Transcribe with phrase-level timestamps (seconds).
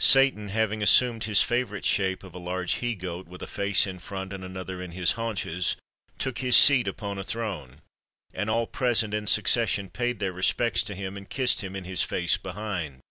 [0.00, 3.98] Satan, having assumed his favourite shape of a large he goat, with a face in
[3.98, 5.76] front and another in his haunches,
[6.16, 7.80] took his seat upon a throne;
[8.32, 12.02] and all present, in succession, paid their respects to him, and kissed him in his
[12.02, 13.02] face behind.